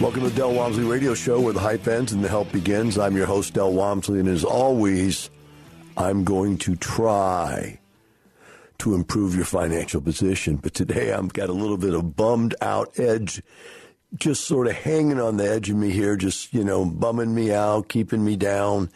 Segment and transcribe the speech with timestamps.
[0.00, 2.96] Welcome to Del Walmsley Radio Show where the hype ends and the help begins.
[2.96, 5.28] I'm your host, Del Walmsley, and as always,
[5.96, 7.80] I'm going to try
[8.78, 10.54] to improve your financial position.
[10.54, 13.42] But today I've got a little bit of bummed out edge
[14.14, 17.52] just sort of hanging on the edge of me here, just, you know, bumming me
[17.52, 18.90] out, keeping me down.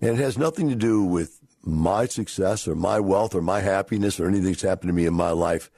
[0.00, 4.18] And it has nothing to do with my success or my wealth or my happiness
[4.18, 5.70] or anything that's happened to me in my life.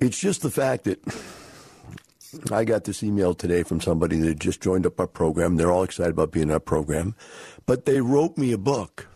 [0.00, 0.98] It's just the fact that
[2.50, 5.56] I got this email today from somebody that just joined up our program.
[5.56, 7.14] They're all excited about being in our program,
[7.64, 9.06] but they wrote me a book.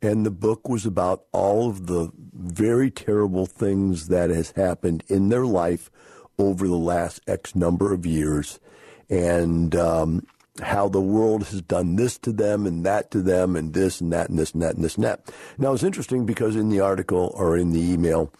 [0.00, 5.30] And the book was about all of the very terrible things that has happened in
[5.30, 5.90] their life
[6.38, 8.60] over the last X number of years
[9.08, 10.26] and um,
[10.60, 14.12] how the world has done this to them and that to them and this and
[14.12, 15.32] that and this and that and this and that.
[15.56, 18.30] Now, it's interesting because in the article or in the email,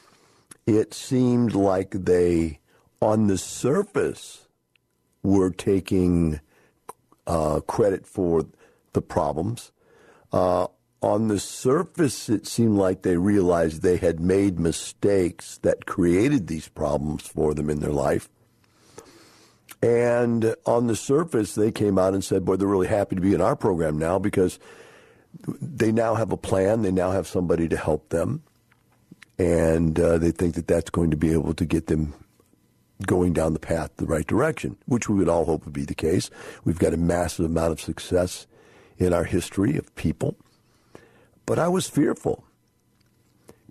[0.67, 2.59] it seemed like they
[3.05, 4.49] on the surface,
[5.23, 6.41] were taking
[7.27, 8.47] uh, credit for
[8.95, 9.73] the problems.
[10.33, 10.67] Uh,
[11.03, 16.69] on the surface, it seemed like they realized they had made mistakes that created these
[16.69, 18.31] problems for them in their life.
[19.83, 23.35] And on the surface, they came out and said, Boy, they're really happy to be
[23.35, 24.59] in our program now because
[25.61, 28.43] they now have a plan, they now have somebody to help them.
[29.39, 32.15] And uh, they think that that's going to be able to get them
[33.07, 35.95] going down the path the right direction, which we would all hope would be the
[35.95, 36.31] case.
[36.65, 38.47] We've got a massive amount of success
[38.99, 40.37] in our history of people.
[41.47, 42.45] But I was fearful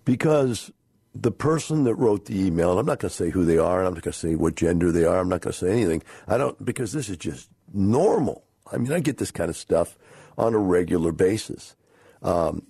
[0.06, 0.72] because
[1.16, 3.79] the person that wrote the email, and I'm not going to say who they are,
[3.79, 5.72] and I'm not going to say what gender they are, I'm not going to say
[5.72, 6.03] anything.
[6.28, 8.44] I don't, because this is just normal.
[8.72, 9.97] I mean, I get this kind of stuff
[10.38, 11.75] on a regular basis.
[12.22, 12.63] Um,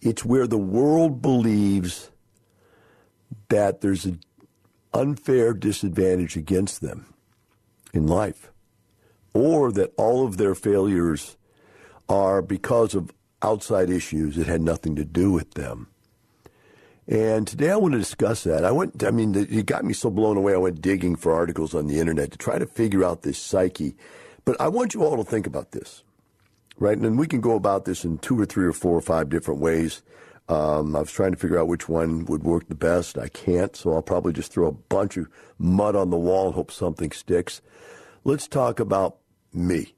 [0.00, 2.10] it's where the world believes
[3.48, 4.18] that there's a
[4.92, 7.12] unfair disadvantage against them
[7.92, 8.50] in life,
[9.34, 11.36] or that all of their failures
[12.08, 13.12] are because of
[13.42, 15.88] outside issues that had nothing to do with them.
[17.06, 18.64] And today I want to discuss that.
[18.64, 20.52] I went, I mean, it got me so blown away.
[20.52, 23.96] I went digging for articles on the internet to try to figure out this psyche.
[24.44, 26.02] But I want you all to think about this,
[26.78, 26.96] right?
[26.96, 29.30] And then we can go about this in two or three or four or five
[29.30, 30.02] different ways.
[30.48, 33.18] Um, I was trying to figure out which one would work the best.
[33.18, 35.28] I can't, so I'll probably just throw a bunch of
[35.58, 37.60] mud on the wall and hope something sticks.
[38.24, 39.18] Let's talk about
[39.52, 39.94] me.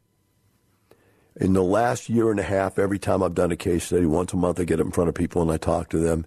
[1.37, 4.33] In the last year and a half, every time I've done a case study, once
[4.33, 6.27] a month I get in front of people and I talk to them.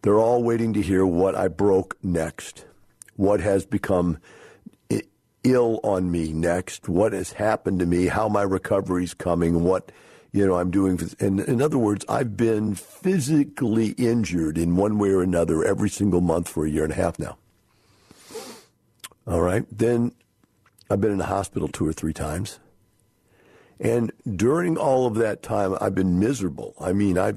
[0.00, 2.64] They're all waiting to hear what I broke next,
[3.14, 4.18] what has become
[5.44, 9.92] ill on me next, what has happened to me, how my recovery's coming, what
[10.32, 10.98] you know, I'm doing.
[11.20, 16.22] And in other words, I've been physically injured in one way or another every single
[16.22, 17.36] month for a year and a half now.
[19.26, 19.64] All right.
[19.70, 20.12] Then
[20.90, 22.58] I've been in the hospital two or three times.
[23.78, 26.74] And during all of that time, I've been miserable.
[26.80, 27.34] I mean, I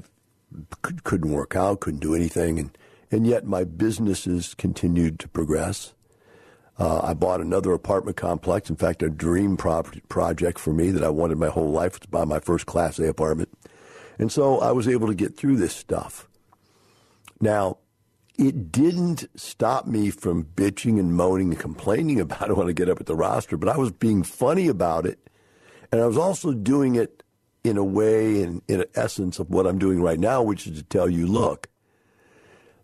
[1.04, 2.58] couldn't work out, couldn't do anything.
[2.58, 2.78] And,
[3.10, 5.92] and yet my businesses continued to progress.
[6.78, 8.68] Uh, I bought another apartment complex.
[8.68, 12.08] In fact, a dream pro- project for me that I wanted my whole life to
[12.08, 13.48] buy my first Class A apartment.
[14.18, 16.28] And so I was able to get through this stuff.
[17.40, 17.78] Now,
[18.38, 22.90] it didn't stop me from bitching and moaning and complaining about it when I get
[22.90, 25.18] up at the roster, but I was being funny about it.
[25.90, 27.22] And I was also doing it
[27.64, 30.82] in a way and in essence of what I'm doing right now, which is to
[30.84, 31.68] tell you, look,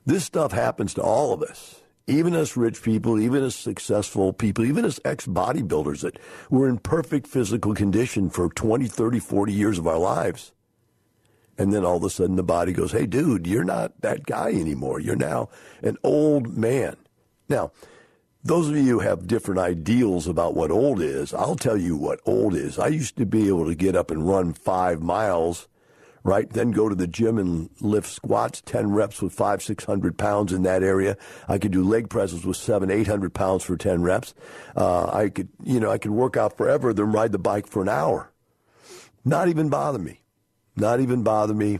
[0.07, 1.82] this stuff happens to all of us.
[2.07, 6.19] Even as rich people, even as successful people, even as ex bodybuilders that
[6.51, 10.53] were in perfect physical condition for 20, 30, 40 years of our lives.
[11.57, 14.49] And then all of a sudden the body goes, hey, dude, you're not that guy
[14.49, 15.01] anymore.
[15.01, 15.49] You're now
[15.83, 16.97] an old man.
[17.49, 17.71] Now,
[18.43, 22.21] those of you who have different ideals about what old is, I'll tell you what
[22.25, 22.79] old is.
[22.79, 25.69] I used to be able to get up and run five miles,
[26.25, 26.49] right?
[26.49, 30.63] Then go to the gym and lift squats, 10 reps with five, 600 pounds in
[30.63, 31.17] that area.
[31.49, 34.35] I could do leg presses with seven, 800 pounds for 10 reps.
[34.77, 37.83] Uh, I could, you know, I could work out forever, then ride the bike for
[37.83, 38.31] an hour.
[39.25, 40.21] Not even bother me.
[40.77, 41.79] Not even bother me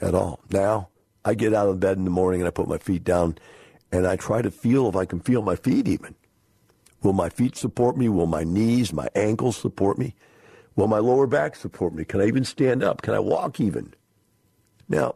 [0.00, 0.40] at all.
[0.50, 0.88] Now,
[1.24, 3.38] I get out of bed in the morning and I put my feet down
[3.92, 6.14] and I try to feel if I can feel my feet even.
[7.02, 8.08] Will my feet support me?
[8.08, 10.14] Will my knees, my ankles support me?
[10.76, 12.04] Will my lower back support me?
[12.04, 13.02] Can I even stand up?
[13.02, 13.94] Can I walk even?
[14.88, 15.14] Now,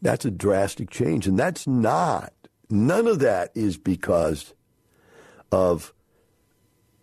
[0.00, 1.26] that's a drastic change.
[1.26, 2.32] And that's not,
[2.70, 4.54] none of that is because
[5.50, 5.92] of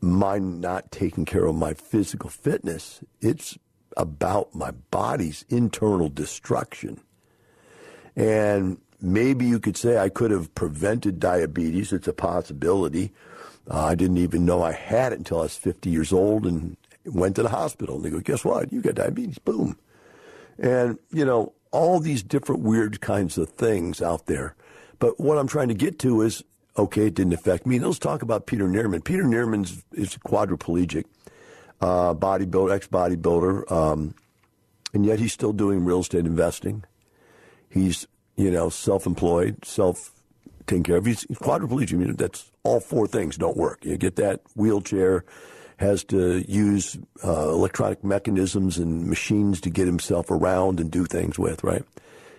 [0.01, 3.01] my not taking care of my physical fitness.
[3.21, 3.57] It's
[3.97, 7.01] about my body's internal destruction.
[8.15, 11.91] And maybe you could say I could have prevented diabetes.
[11.91, 13.11] It's a possibility.
[13.69, 16.77] Uh, I didn't even know I had it until I was 50 years old and
[17.05, 17.95] went to the hospital.
[17.95, 18.71] And they go, guess what?
[18.71, 19.39] You got diabetes.
[19.39, 19.77] Boom.
[20.57, 24.55] And, you know, all these different weird kinds of things out there.
[24.99, 26.43] But what I'm trying to get to is,
[26.77, 27.79] okay, it didn't affect me.
[27.79, 29.03] let's talk about Peter Neerman.
[29.03, 31.05] Peter Neerman is quadriplegic,
[31.79, 34.13] uh, bodybuilder, ex-bodybuilder, um,
[34.93, 36.83] and yet he's still doing real estate investing.
[37.69, 38.07] He's
[38.39, 40.13] you know, self-employed, self
[40.65, 41.05] taking care of.
[41.05, 41.93] He's, he's quadriplegic.
[41.93, 43.83] I mean, that's all four things don't work.
[43.83, 45.25] You get that wheelchair,
[45.79, 51.39] has to use uh, electronic mechanisms and machines to get himself around and do things
[51.39, 51.83] with, right?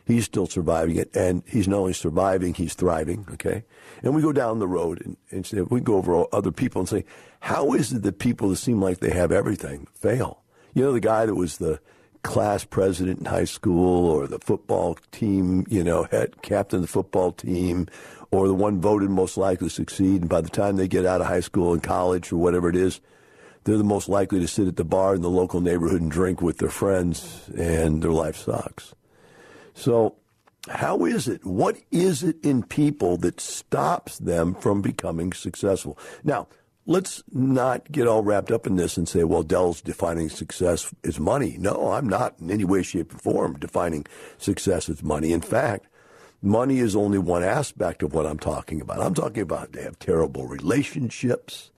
[0.04, 3.64] He's still surviving it, and he's not only surviving, he's thriving, okay?
[4.02, 6.88] And we go down the road and, and say, we go over other people and
[6.88, 7.04] say,
[7.40, 10.43] how is it that people that seem like they have everything fail?
[10.75, 11.81] You know, the guy that was the
[12.22, 16.88] class president in high school or the football team, you know, head captain of the
[16.88, 17.86] football team
[18.31, 20.20] or the one voted most likely to succeed.
[20.20, 22.76] And by the time they get out of high school and college or whatever it
[22.76, 23.00] is,
[23.64, 26.40] they're the most likely to sit at the bar in the local neighborhood and drink
[26.40, 28.94] with their friends and their life sucks.
[29.74, 30.16] So
[30.68, 31.44] how is it?
[31.44, 35.98] What is it in people that stops them from becoming successful?
[36.22, 36.48] Now,
[36.86, 41.18] let's not get all wrapped up in this and say, well, Del's defining success is
[41.18, 41.56] money.
[41.58, 44.06] No, I'm not in any way, shape, or form defining
[44.38, 45.32] success as money.
[45.32, 45.86] In fact,
[46.42, 49.00] money is only one aspect of what I'm talking about.
[49.00, 51.70] I'm talking about they have terrible relationships.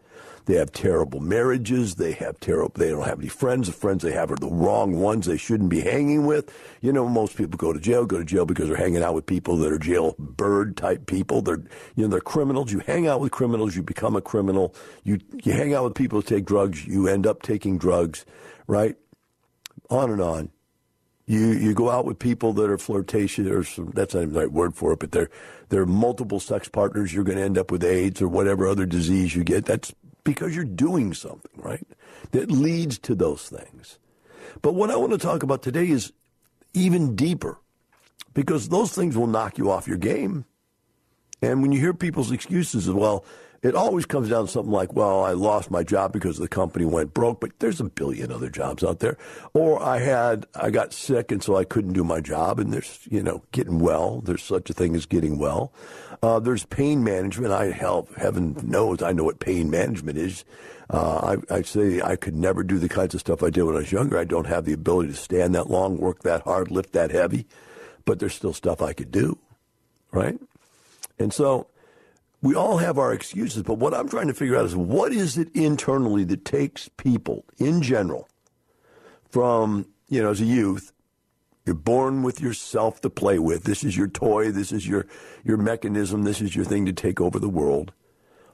[0.47, 1.95] They have terrible marriages.
[1.95, 2.73] They have terrible.
[2.75, 3.69] They don't have any friends.
[3.69, 5.27] The friends they have are the wrong ones.
[5.27, 6.53] They shouldn't be hanging with.
[6.81, 8.07] You know, most people go to jail.
[8.07, 11.43] Go to jail because they're hanging out with people that are jailbird type people.
[11.43, 11.63] They're
[11.95, 12.73] you know they're criminals.
[12.73, 13.77] You hang out with criminals.
[13.77, 14.75] You become a criminal.
[15.05, 16.87] You you hang out with people who take drugs.
[16.87, 18.25] You end up taking drugs,
[18.67, 18.97] right?
[19.91, 20.51] On and on.
[21.27, 24.41] You you go out with people that are flirtatious, or some, that's not even the
[24.41, 25.31] right word for it, but they're
[25.69, 27.15] they're multiple sex partners.
[27.15, 29.65] You're going to end up with AIDS or whatever other disease you get.
[29.65, 31.87] That's because you're doing something, right?
[32.33, 33.99] That leads to those things.
[34.61, 36.13] But what I want to talk about today is
[36.75, 37.59] even deeper
[38.35, 40.45] because those things will knock you off your game.
[41.41, 43.25] And when you hear people's excuses as well,
[43.63, 46.85] it always comes down to something like, well, I lost my job because the company
[46.85, 49.17] went broke, but there's a billion other jobs out there.
[49.55, 53.07] Or I had, I got sick and so I couldn't do my job and there's,
[53.09, 54.21] you know, getting well.
[54.21, 55.73] There's such a thing as getting well.
[56.23, 57.53] Uh, there's pain management.
[57.53, 60.45] I help, heaven knows I know what pain management is.
[60.89, 63.75] Uh, I, I say I could never do the kinds of stuff I did when
[63.75, 64.19] I was younger.
[64.19, 67.47] I don't have the ability to stand that long, work that hard, lift that heavy,
[68.05, 69.39] but there's still stuff I could do,
[70.13, 70.39] right?
[71.19, 71.67] And so
[72.41, 75.39] we all have our excuses, but what I'm trying to figure out is what is
[75.39, 78.29] it internally that takes people in general
[79.29, 80.92] from, you know, as a youth,
[81.65, 83.65] you're born with yourself to play with.
[83.65, 84.51] This is your toy.
[84.51, 85.07] This is your,
[85.45, 86.25] your mechanism.
[86.25, 87.93] This is your thing to take over the world.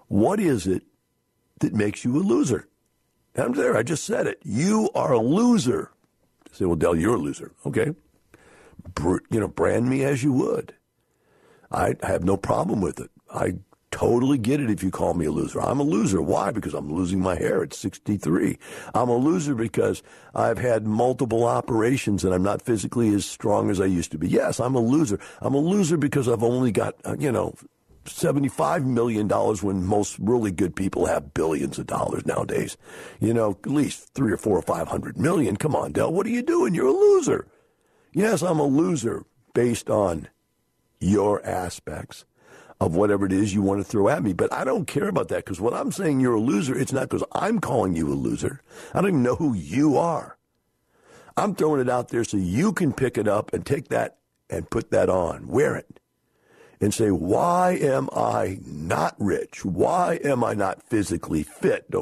[0.08, 0.82] What is it
[1.60, 2.68] that makes you a loser?
[3.34, 3.76] I'm there.
[3.76, 4.40] I just said it.
[4.42, 5.92] You are a loser.
[6.48, 7.52] You say, well, Del, you're a loser.
[7.64, 7.94] Okay.
[8.94, 10.74] Br- you know, brand me as you would.
[11.70, 13.10] I have no problem with it.
[13.30, 13.54] I
[13.98, 15.60] totally get it if you call me a loser.
[15.60, 16.22] I'm a loser.
[16.22, 16.52] Why?
[16.52, 18.56] Because I'm losing my hair at 63.
[18.94, 20.04] I'm a loser because
[20.36, 24.28] I've had multiple operations and I'm not physically as strong as I used to be.
[24.28, 25.18] Yes, I'm a loser.
[25.40, 27.54] I'm a loser because I've only got, uh, you know,
[28.04, 32.76] $75 million when most really good people have billions of dollars nowadays.
[33.18, 35.56] You know, at least three or four or 500 million.
[35.56, 36.12] Come on, Del.
[36.12, 36.72] what are you doing?
[36.72, 37.48] You're a loser.
[38.12, 39.24] Yes, I'm a loser
[39.54, 40.28] based on
[41.00, 42.24] your aspects
[42.80, 44.32] of whatever it is you want to throw at me.
[44.32, 47.08] But I don't care about that because when I'm saying you're a loser, it's not
[47.08, 48.62] because I'm calling you a loser.
[48.94, 50.38] I don't even know who you are.
[51.36, 54.18] I'm throwing it out there so you can pick it up and take that
[54.50, 56.00] and put that on, wear it,
[56.80, 59.64] and say, why am I not rich?
[59.64, 61.92] Why am I not physically fit?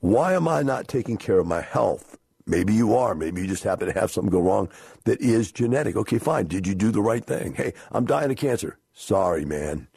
[0.00, 2.18] Why am I not taking care of my health?
[2.44, 3.14] Maybe you are.
[3.14, 4.68] Maybe you just happen to have something go wrong
[5.04, 5.94] that is genetic.
[5.94, 6.46] Okay, fine.
[6.46, 7.54] Did you do the right thing?
[7.54, 8.79] Hey, I'm dying of cancer.
[9.00, 9.88] Sorry, man.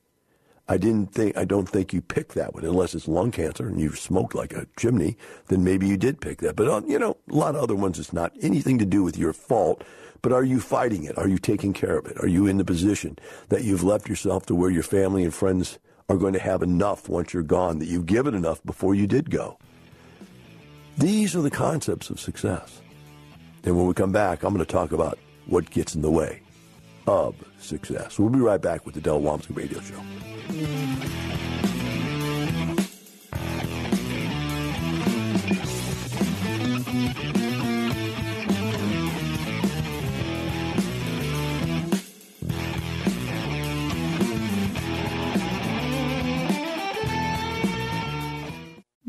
[0.70, 3.80] I didn't think I don't think you picked that one unless it's lung cancer and
[3.82, 5.18] you've smoked like a chimney.
[5.50, 6.56] Then maybe you did pick that.
[6.56, 9.18] But uh, you know, a lot of other ones, it's not anything to do with
[9.18, 9.84] your fault.
[10.22, 11.18] But are you fighting it?
[11.18, 12.18] Are you taking care of it?
[12.24, 13.20] Are you in the position
[13.50, 17.10] that you've left yourself to where your family and friends are going to have enough
[17.10, 17.80] once you're gone?
[17.80, 19.60] That you've given enough before you did go.
[20.98, 22.80] These are the concepts of success.
[23.66, 26.42] And when we come back, I'm going to talk about what gets in the way
[27.08, 28.20] of success.
[28.20, 30.02] We'll be right back with the Del Walmsley Radio Show.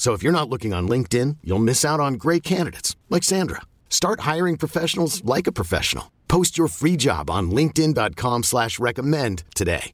[0.00, 3.60] So if you're not looking on LinkedIn, you'll miss out on great candidates like Sandra.
[3.90, 6.10] Start hiring professionals like a professional.
[6.26, 9.92] Post your free job on LinkedIn.com slash recommend today.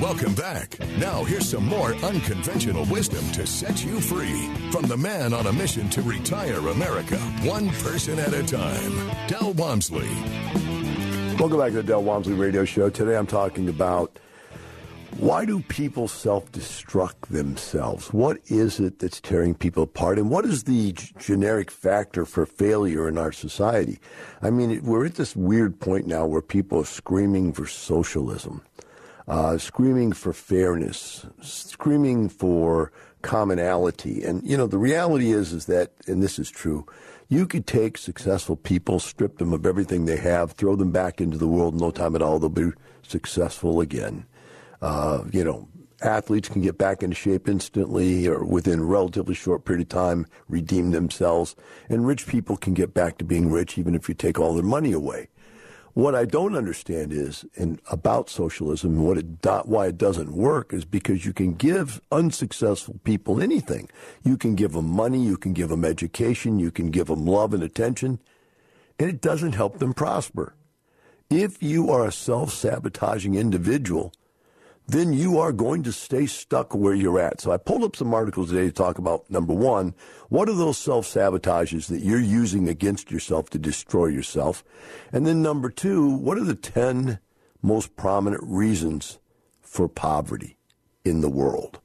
[0.00, 0.78] Welcome back.
[0.96, 5.52] Now here's some more unconventional wisdom to set you free from the man on a
[5.52, 9.10] mission to retire America, one person at a time.
[9.28, 10.08] Del Walmsley.
[11.36, 12.88] Welcome back to the Del Walmsley Radio Show.
[12.88, 14.18] Today I'm talking about
[15.18, 18.12] why do people self destruct themselves?
[18.12, 20.18] What is it that's tearing people apart?
[20.18, 23.98] And what is the g- generic factor for failure in our society?
[24.40, 28.62] I mean, it, we're at this weird point now where people are screaming for socialism,
[29.26, 34.22] uh, screaming for fairness, screaming for commonality.
[34.24, 36.86] And, you know, the reality is, is that, and this is true,
[37.28, 41.36] you could take successful people, strip them of everything they have, throw them back into
[41.36, 42.70] the world, no time at all, they'll be
[43.02, 44.24] successful again.
[44.80, 45.68] Uh, you know,
[46.02, 50.26] athletes can get back into shape instantly or within a relatively short period of time,
[50.48, 51.54] redeem themselves.
[51.88, 54.64] And rich people can get back to being rich even if you take all their
[54.64, 55.28] money away.
[55.92, 59.26] What I don't understand is, and about socialism, and what it
[59.66, 63.88] why it doesn't work is because you can give unsuccessful people anything.
[64.22, 67.52] You can give them money, you can give them education, you can give them love
[67.52, 68.20] and attention,
[69.00, 70.54] and it doesn't help them prosper.
[71.28, 74.12] If you are a self-sabotaging individual,
[74.90, 77.40] then you are going to stay stuck where you're at.
[77.40, 79.94] So I pulled up some articles today to talk about number one,
[80.28, 84.64] what are those self sabotages that you're using against yourself to destroy yourself?
[85.12, 87.18] And then number two, what are the 10
[87.62, 89.18] most prominent reasons
[89.60, 90.56] for poverty
[91.04, 91.78] in the world?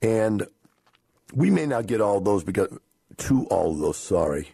[0.00, 0.46] And
[1.32, 2.76] we may not get all those because
[3.18, 4.48] to all those, sorry.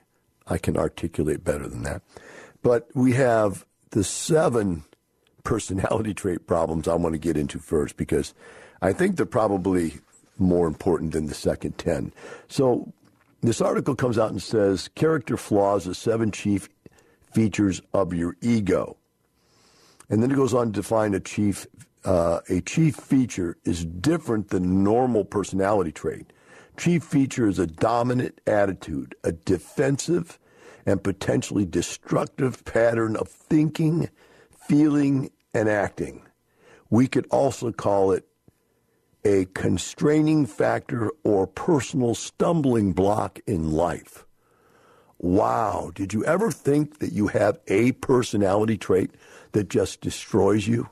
[0.46, 2.02] I can articulate better than that.
[2.62, 4.84] But we have the seven
[5.48, 8.34] personality trait problems I want to get into first because
[8.82, 9.94] I think they're probably
[10.36, 12.12] more important than the second 10.
[12.48, 12.92] So
[13.40, 16.68] this article comes out and says character flaws, the seven chief
[17.32, 18.98] features of your ego.
[20.10, 21.66] And then it goes on to define a chief
[22.04, 26.30] uh, a chief feature is different than normal personality trait.
[26.76, 30.38] chief feature is a dominant attitude, a defensive
[30.84, 34.08] and potentially destructive pattern of thinking,
[34.68, 36.22] feeling, and acting.
[36.88, 38.24] We could also call it
[39.24, 44.24] a constraining factor or personal stumbling block in life.
[45.18, 49.10] Wow, did you ever think that you have a personality trait
[49.52, 50.88] that just destroys you?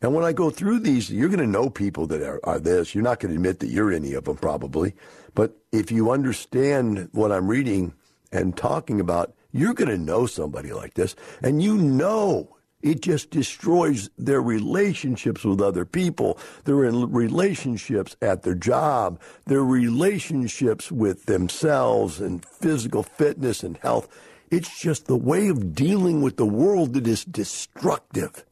[0.00, 2.94] And when I go through these, you're going to know people that are, are this.
[2.94, 4.94] You're not going to admit that you're any of them, probably.
[5.34, 7.94] But if you understand what I'm reading
[8.30, 11.16] and talking about, you're going to know somebody like this.
[11.42, 18.54] And you know it just destroys their relationships with other people, their relationships at their
[18.54, 24.08] job, their relationships with themselves and physical fitness and health.
[24.50, 28.44] It's just the way of dealing with the world that is destructive.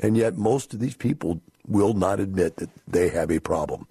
[0.00, 3.86] And yet, most of these people will not admit that they have a problem.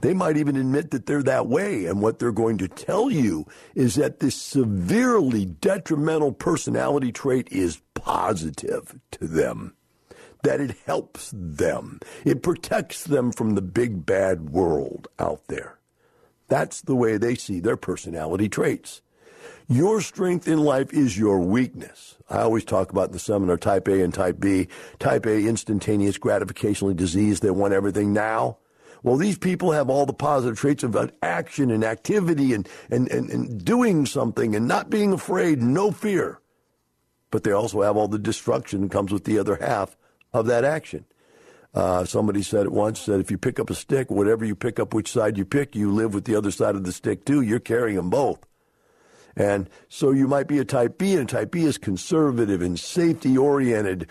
[0.00, 1.86] They might even admit that they're that way.
[1.86, 7.80] And what they're going to tell you is that this severely detrimental personality trait is
[7.94, 9.74] positive to them,
[10.44, 15.78] that it helps them, it protects them from the big bad world out there.
[16.46, 19.02] That's the way they see their personality traits.
[19.70, 22.16] Your strength in life is your weakness.
[22.30, 24.68] I always talk about the seminar type A and type B.
[24.98, 27.40] Type A, instantaneous gratificationally disease.
[27.40, 28.56] They want everything now.
[29.02, 33.30] Well, these people have all the positive traits of action and activity and, and, and,
[33.30, 36.40] and doing something and not being afraid, no fear.
[37.30, 39.96] But they also have all the destruction that comes with the other half
[40.32, 41.04] of that action.
[41.74, 44.80] Uh, somebody said it once that if you pick up a stick, whatever you pick
[44.80, 47.42] up, which side you pick, you live with the other side of the stick too.
[47.42, 48.40] You're carrying them both.
[49.36, 53.38] And so you might be a type B, and type B is conservative and safety
[53.38, 54.08] oriented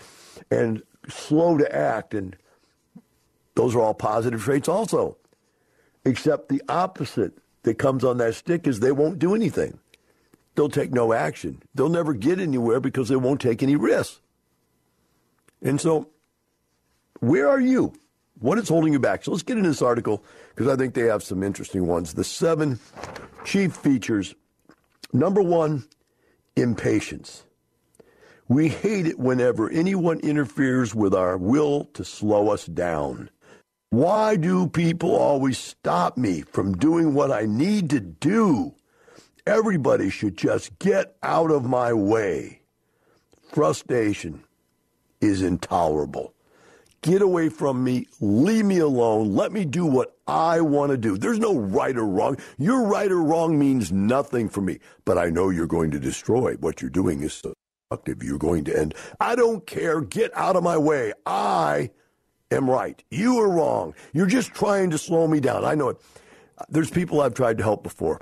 [0.50, 2.36] and slow to act and
[3.58, 5.16] those are all positive traits also.
[6.04, 7.32] Except the opposite
[7.64, 9.80] that comes on that stick is they won't do anything.
[10.54, 11.60] They'll take no action.
[11.74, 14.20] They'll never get anywhere because they won't take any risks.
[15.60, 16.10] And so,
[17.18, 17.94] where are you?
[18.38, 19.24] What is holding you back?
[19.24, 20.22] So let's get into this article
[20.54, 22.14] because I think they have some interesting ones.
[22.14, 22.78] The seven
[23.44, 24.36] chief features.
[25.12, 25.84] Number one,
[26.54, 27.42] impatience.
[28.46, 33.30] We hate it whenever anyone interferes with our will to slow us down.
[33.90, 38.74] Why do people always stop me from doing what I need to do?
[39.46, 42.60] Everybody should just get out of my way.
[43.50, 44.44] Frustration
[45.22, 46.34] is intolerable.
[47.00, 48.06] Get away from me.
[48.20, 49.34] Leave me alone.
[49.34, 51.16] Let me do what I want to do.
[51.16, 52.36] There's no right or wrong.
[52.58, 54.80] Your right or wrong means nothing for me.
[55.06, 56.56] But I know you're going to destroy.
[56.56, 57.40] What you're doing is
[57.90, 58.22] destructive.
[58.22, 58.94] You're going to end.
[59.18, 60.02] I don't care.
[60.02, 61.14] Get out of my way.
[61.24, 61.90] I
[62.50, 63.02] am right.
[63.10, 63.94] You are wrong.
[64.12, 65.64] You're just trying to slow me down.
[65.64, 66.00] I know it.
[66.68, 68.20] There's people I've tried to help before,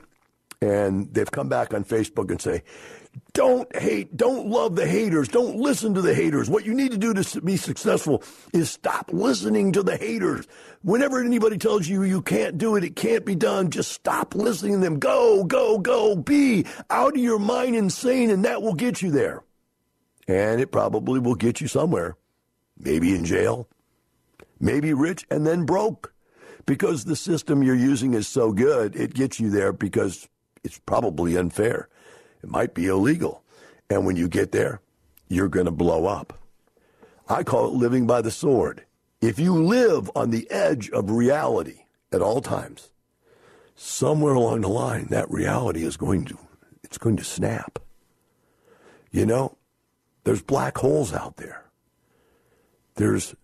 [0.60, 2.62] and they've come back on Facebook and say,
[3.32, 6.50] don't hate, don't love the haters, don't listen to the haters.
[6.50, 10.46] What you need to do to be successful is stop listening to the haters.
[10.82, 14.74] Whenever anybody tells you you can't do it, it can't be done, just stop listening
[14.74, 14.98] to them.
[14.98, 19.42] Go, go, go, be out of your mind insane, and that will get you there.
[20.28, 22.16] And it probably will get you somewhere,
[22.78, 23.68] maybe in jail,
[24.60, 26.12] maybe rich and then broke.
[26.64, 30.28] Because the system you're using is so good, it gets you there because
[30.64, 31.88] it's probably unfair.
[32.42, 33.44] It might be illegal.
[33.88, 34.80] And when you get there,
[35.28, 36.38] you're going to blow up.
[37.28, 38.84] I call it living by the sword.
[39.20, 42.90] If you live on the edge of reality at all times,
[43.74, 46.38] somewhere along the line, that reality is going to,
[46.82, 47.78] it's going to snap.
[49.10, 49.56] You know,
[50.24, 51.64] there's black holes out there.
[52.96, 53.34] There's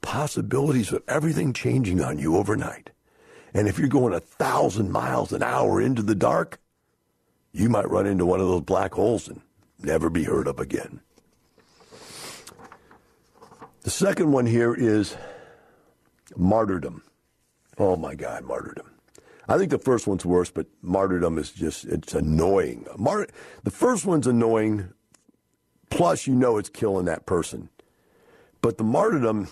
[0.00, 2.90] possibilities of everything changing on you overnight.
[3.52, 6.60] And if you're going a thousand miles an hour into the dark,
[7.52, 9.40] you might run into one of those black holes and
[9.78, 11.00] never be heard of again.
[13.82, 15.16] The second one here is
[16.36, 17.02] martyrdom.
[17.78, 18.90] Oh my God, martyrdom.
[19.48, 22.86] I think the first one's worse, but martyrdom is just, it's annoying.
[22.96, 23.26] Mar-
[23.64, 24.92] the first one's annoying,
[25.88, 27.68] plus you know it's killing that person.
[28.60, 29.48] But the martyrdom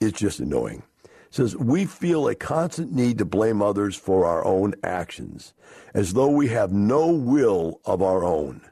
[0.00, 0.82] is just annoying.
[1.04, 5.54] It says, We feel a constant need to blame others for our own actions,
[5.94, 8.62] as though we have no will of our own,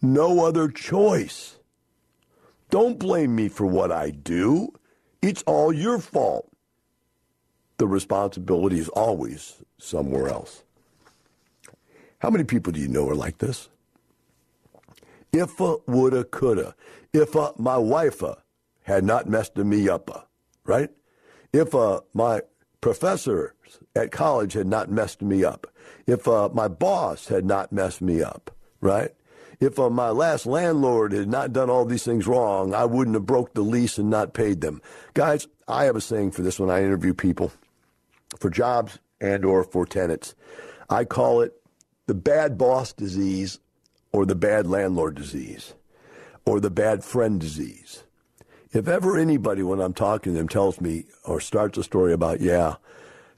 [0.00, 1.58] no other choice.
[2.70, 4.72] Don't blame me for what I do.
[5.22, 6.50] It's all your fault.
[7.78, 10.62] The responsibility is always somewhere else.
[12.18, 13.68] How many people do you know are like this?
[15.32, 16.74] Ifa, woulda, coulda.
[17.12, 18.36] If uh, my wife uh,
[18.82, 20.22] had not messed me up, uh,
[20.68, 20.90] right?
[21.52, 22.42] If uh, my
[22.80, 23.52] professors
[23.94, 25.66] at college had not messed me up,
[26.06, 28.50] if uh, my boss had not messed me up,
[28.80, 29.12] right?
[29.58, 33.26] If uh, my last landlord had not done all these things wrong, I wouldn't have
[33.26, 34.82] broke the lease and not paid them.
[35.14, 37.52] Guys, I have a saying for this when I interview people
[38.38, 40.34] for jobs and or for tenants.
[40.90, 41.54] I call it
[42.06, 43.58] the bad boss disease
[44.12, 45.74] or the bad landlord disease
[46.44, 48.04] or the bad friend disease.
[48.76, 52.42] If ever anybody, when I'm talking to them, tells me or starts a story about,
[52.42, 52.74] yeah,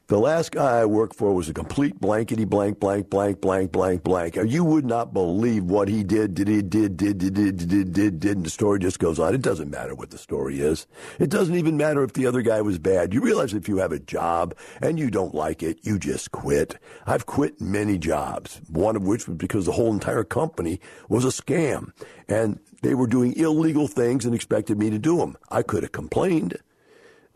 [0.09, 4.03] the last guy I worked for was a complete blankety blank, blank, blank, blank, blank,
[4.03, 4.35] blank.
[4.35, 8.19] You would not believe what he did, did, he did, did, did, did, did, did,
[8.19, 9.33] did, and the story just goes on.
[9.33, 10.89] It doesn't matter what the story is.
[11.21, 13.15] It doesn't even matter if the other guy was bad.
[13.15, 16.79] You realize if you have a job and you don't like it, you just quit.
[17.07, 21.29] I've quit many jobs, one of which was because the whole entire company was a
[21.29, 21.93] scam.
[22.27, 25.37] And they were doing illegal things and expected me to do them.
[25.51, 26.59] I could have complained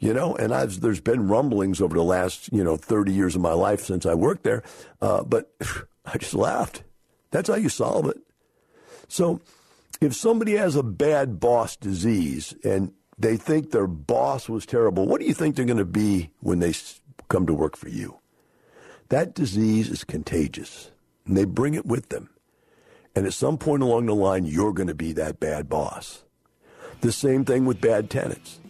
[0.03, 3.41] you know, and I've, there's been rumblings over the last, you know, 30 years of
[3.41, 4.65] my life since I worked there,
[5.01, 5.55] uh, but
[6.05, 6.83] I just laughed.
[7.31, 8.17] That's how you solve it.
[9.07, 9.41] So
[10.01, 15.21] if somebody has a bad boss disease and they think their boss was terrible, what
[15.21, 16.75] do you think they're going to be when they
[17.29, 18.19] come to work for you?
[19.09, 20.91] That disease is contagious,
[21.27, 22.31] and they bring it with them.
[23.15, 26.23] And at some point along the line, you're going to be that bad boss.
[27.01, 28.61] The same thing with bad tenants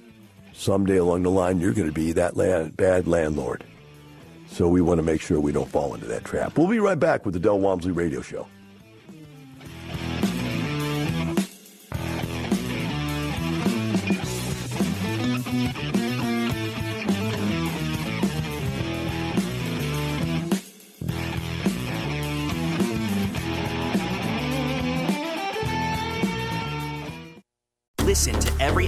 [0.53, 3.65] someday along the line, you're going to be that land, bad landlord.
[4.47, 6.57] So we want to make sure we don't fall into that trap.
[6.59, 8.47] We'll be right back with the Del Walmsley Radio Show.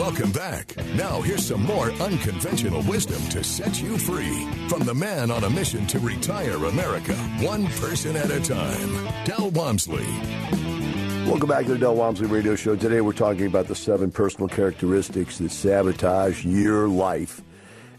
[0.00, 0.74] Welcome back.
[0.94, 5.50] Now, here's some more unconventional wisdom to set you free from the man on a
[5.50, 10.06] mission to retire America, one person at a time, Del Walmsley.
[11.26, 12.76] Welcome back to the Del Walmsley Radio Show.
[12.76, 17.42] Today, we're talking about the seven personal characteristics that sabotage your life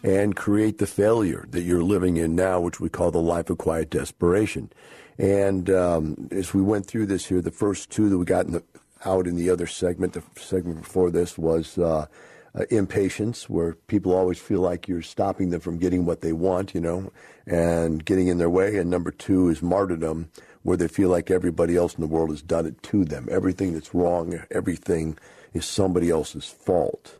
[0.01, 3.59] and create the failure that you're living in now, which we call the life of
[3.59, 4.71] quiet desperation.
[5.19, 8.53] And um, as we went through this here, the first two that we got in
[8.53, 8.63] the
[9.05, 10.13] out in the other segment.
[10.13, 12.07] The segment before this was uh,
[12.53, 16.75] uh, impatience, where people always feel like you're stopping them from getting what they want,
[16.75, 17.11] you know,
[17.45, 18.77] and getting in their way.
[18.77, 20.29] And number two is martyrdom,
[20.63, 23.27] where they feel like everybody else in the world has done it to them.
[23.31, 25.17] Everything that's wrong, everything
[25.53, 27.17] is somebody else's fault.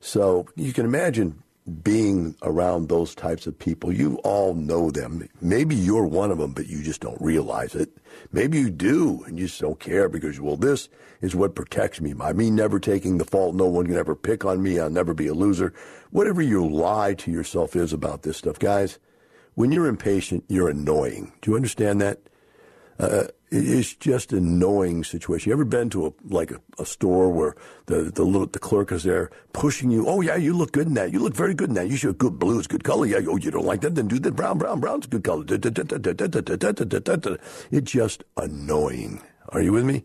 [0.00, 3.92] So you can imagine being around those types of people.
[3.92, 5.28] You all know them.
[5.40, 7.90] Maybe you're one of them, but you just don't realize it.
[8.32, 10.88] Maybe you do, and you just don't care because, well, this
[11.20, 12.12] is what protects me.
[12.12, 14.78] By me never taking the fault, no one can ever pick on me.
[14.78, 15.72] I'll never be a loser.
[16.10, 18.98] Whatever your lie to yourself is about this stuff, guys,
[19.54, 21.32] when you're impatient, you're annoying.
[21.42, 22.20] Do you understand that?
[22.98, 25.50] Uh, it's just an annoying situation.
[25.50, 27.54] You ever been to a like a, a store where
[27.86, 30.06] the the little, the clerk is there pushing you?
[30.06, 31.12] Oh yeah, you look good in that.
[31.12, 31.88] You look very good in that.
[31.88, 33.06] You should good blue is good color.
[33.06, 33.20] Yeah.
[33.28, 33.94] Oh, you don't like that?
[33.94, 34.58] Then do the brown.
[34.58, 34.80] Brown.
[34.80, 35.44] Brown's good color.
[37.70, 39.22] It's just annoying.
[39.50, 40.04] Are you with me?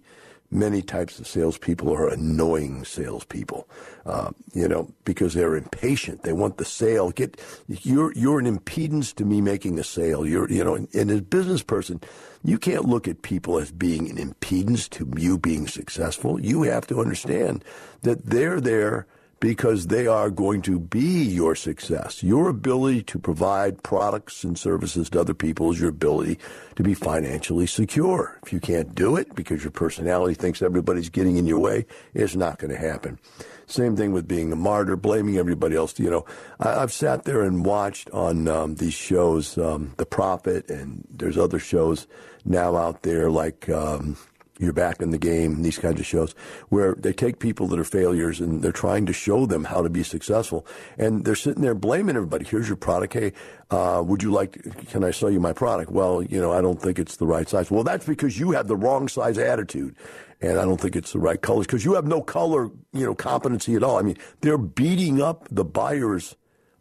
[0.53, 3.67] Many types of salespeople are annoying salespeople,
[4.05, 6.23] uh, you know, because they're impatient.
[6.23, 7.11] They want the sale.
[7.11, 10.25] Get you're you're an impedance to me making a sale.
[10.25, 11.99] You're you know, and, and as a business person,
[12.43, 16.39] you can't look at people as being an impedance to you being successful.
[16.39, 17.63] You have to understand
[18.01, 19.07] that they're there
[19.43, 22.23] because they are going to be your success.
[22.23, 26.39] Your ability to provide products and services to other people is your ability
[26.77, 28.39] to be financially secure.
[28.45, 32.37] If you can't do it because your personality thinks everybody's getting in your way, it's
[32.37, 33.19] not going to happen.
[33.65, 35.99] Same thing with being a martyr, blaming everybody else.
[35.99, 36.25] You know,
[36.61, 41.37] I, have sat there and watched on um, these shows, um, The Profit, and there's
[41.37, 42.07] other shows
[42.45, 43.67] now out there like.
[43.67, 44.15] Um,
[44.59, 46.33] you're back in the game, these kinds of shows,
[46.69, 49.89] where they take people that are failures and they're trying to show them how to
[49.89, 50.65] be successful.
[50.97, 52.45] And they're sitting there blaming everybody.
[52.45, 53.13] Here's your product.
[53.13, 53.33] Hey,
[53.71, 55.91] uh, would you like, to, can I sell you my product?
[55.91, 57.71] Well, you know, I don't think it's the right size.
[57.71, 59.95] Well, that's because you have the wrong size attitude.
[60.41, 63.15] And I don't think it's the right colors because you have no color, you know,
[63.15, 63.97] competency at all.
[63.97, 66.35] I mean, they're beating up the buyers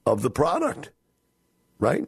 [0.04, 0.90] of the product.
[1.82, 2.06] right?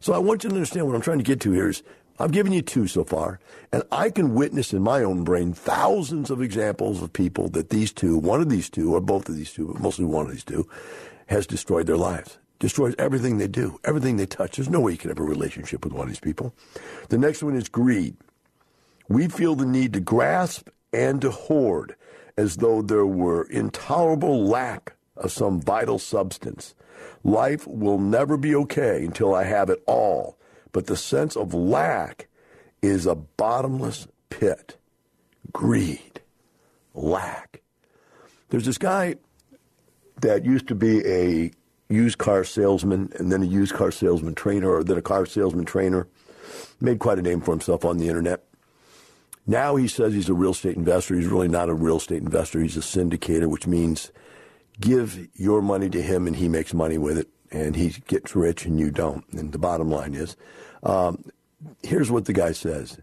[0.00, 1.82] So I want you to understand what I'm trying to get to here is
[2.18, 3.40] I've given you two so far,
[3.72, 7.92] and I can witness in my own brain thousands of examples of people that these
[7.92, 10.44] two, one of these two, or both of these two, but mostly one of these
[10.44, 10.68] two,
[11.26, 12.38] has destroyed their lives.
[12.58, 14.56] Destroys everything they do, everything they touch.
[14.56, 16.54] There's no way you can have a relationship with one of these people.
[17.08, 18.16] The next one is greed.
[19.08, 21.96] We feel the need to grasp and to hoard
[22.36, 26.74] as though there were intolerable lack of some vital substance.
[27.24, 30.38] Life will never be okay until I have it all,
[30.72, 32.28] but the sense of lack
[32.80, 34.76] is a bottomless pit.
[35.52, 36.20] Greed,
[36.94, 37.60] lack.
[38.48, 39.16] There's this guy
[40.20, 41.50] that used to be a
[41.88, 45.64] used car salesman and then a used car salesman trainer or then a car salesman
[45.64, 46.08] trainer.
[46.80, 48.44] Made quite a name for himself on the internet.
[49.46, 51.14] Now he says he's a real estate investor.
[51.14, 52.60] He's really not a real estate investor.
[52.60, 54.10] He's a syndicator, which means
[54.80, 58.64] give your money to him and he makes money with it and he gets rich
[58.64, 59.24] and you don't.
[59.32, 60.36] And the bottom line is
[60.82, 61.24] um,
[61.82, 62.98] here's what the guy says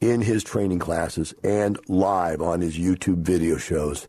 [0.00, 4.06] in his training classes and live on his YouTube video shows.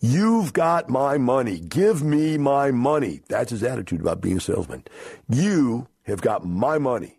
[0.00, 1.58] You've got my money.
[1.58, 3.22] Give me my money.
[3.28, 4.84] That's his attitude about being a salesman.
[5.28, 7.18] You have got my money.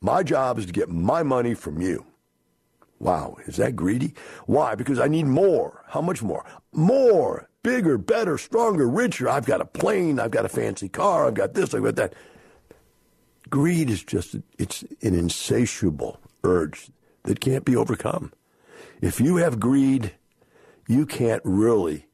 [0.00, 2.06] My job is to get my money from you.
[3.00, 4.14] Wow, is that greedy?
[4.46, 4.74] Why?
[4.76, 5.84] Because I need more.
[5.88, 6.44] How much more?
[6.72, 9.28] More, bigger, better, stronger, richer.
[9.28, 12.14] I've got a plane, I've got a fancy car, I've got this, I've got that.
[13.50, 16.90] Greed is just it's an insatiable urge
[17.24, 18.32] that can't be overcome.
[19.00, 20.12] If you have greed,
[20.86, 22.06] you can't really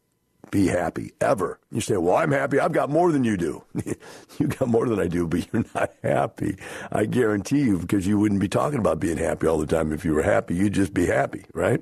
[0.50, 1.60] be happy ever.
[1.70, 2.58] You say, "Well, I'm happy.
[2.58, 3.62] I've got more than you do."
[4.38, 6.56] you got more than I do, but you're not happy.
[6.90, 9.92] I guarantee you, because you wouldn't be talking about being happy all the time.
[9.92, 11.80] If you were happy, you'd just be happy, right?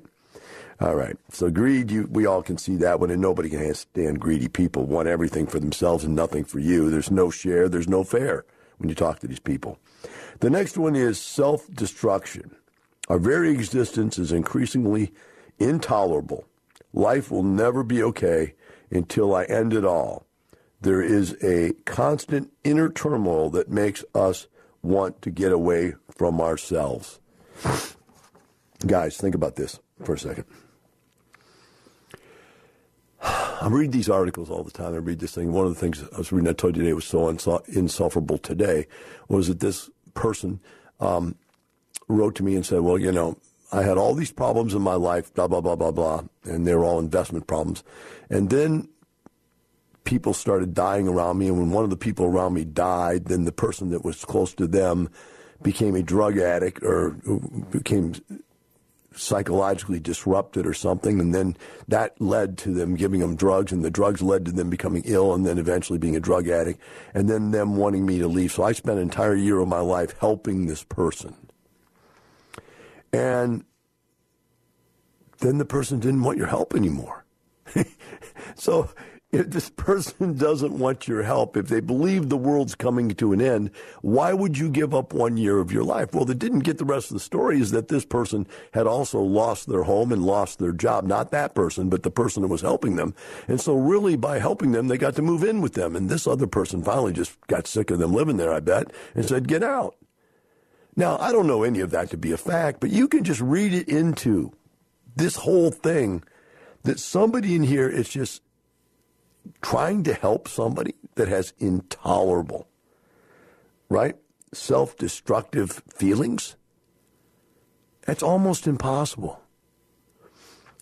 [0.80, 1.16] All right.
[1.30, 4.86] So greed, you, we all can see that one, and nobody can stand greedy people.
[4.86, 6.88] Want everything for themselves and nothing for you.
[6.88, 7.68] There's no share.
[7.68, 8.44] There's no fair
[8.76, 9.80] when you talk to these people.
[10.38, 12.54] The next one is self-destruction.
[13.08, 15.12] Our very existence is increasingly
[15.58, 16.46] intolerable.
[16.92, 18.54] Life will never be okay
[18.90, 20.26] until I end it all.
[20.80, 24.46] There is a constant inner turmoil that makes us
[24.80, 27.18] want to get away from ourselves.
[28.86, 30.44] Guys, think about this for a second.
[33.60, 34.94] I read these articles all the time.
[34.94, 35.52] I read this thing.
[35.52, 38.86] One of the things I was reading, I told you today was so insufferable today,
[39.28, 40.60] was that this person
[41.00, 41.34] um,
[42.08, 43.36] wrote to me and said, Well, you know,
[43.72, 46.74] I had all these problems in my life, blah, blah, blah, blah, blah, and they
[46.74, 47.82] were all investment problems.
[48.30, 48.88] And then
[50.04, 53.44] people started dying around me, and when one of the people around me died, then
[53.44, 55.10] the person that was close to them
[55.62, 57.10] became a drug addict or
[57.70, 58.14] became
[59.14, 61.56] psychologically disrupted or something, and then
[61.88, 65.34] that led to them giving them drugs, and the drugs led to them becoming ill,
[65.34, 66.80] and then eventually being a drug addict,
[67.14, 68.52] and then them wanting me to leave.
[68.52, 71.34] So I spent an entire year of my life helping this person.
[73.12, 73.64] And
[75.38, 77.24] then the person didn't want your help anymore.
[78.54, 78.90] so
[79.30, 83.40] if this person doesn't want your help, if they believe the world's coming to an
[83.40, 83.70] end,
[84.02, 86.14] why would you give up one year of your life?
[86.14, 89.20] Well, they didn't get the rest of the story is that this person had also
[89.20, 91.04] lost their home and lost their job.
[91.04, 93.14] Not that person, but the person that was helping them.
[93.46, 95.94] And so really by helping them, they got to move in with them.
[95.94, 99.24] And this other person finally just got sick of them living there, I bet, and
[99.24, 99.96] said, get out.
[100.96, 103.40] Now, I don't know any of that to be a fact, but you can just
[103.40, 104.52] read it into
[105.14, 106.24] this whole thing
[106.82, 108.42] that somebody in here is just
[109.62, 112.68] trying to help somebody that has intolerable,
[113.88, 114.16] right?
[114.52, 116.56] Self destructive feelings.
[118.06, 119.40] That's almost impossible.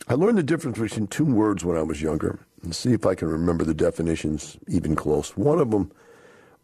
[0.08, 3.16] I learned the difference between two words when I was younger and see if I
[3.16, 5.36] can remember the definitions even close.
[5.36, 5.90] One of them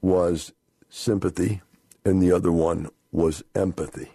[0.00, 0.52] was
[0.88, 1.62] sympathy,
[2.04, 4.10] and the other one was empathy.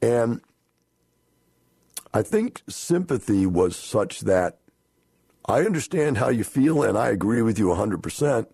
[0.00, 0.40] And
[2.14, 4.58] I think sympathy was such that
[5.44, 8.46] I understand how you feel and I agree with you 100%.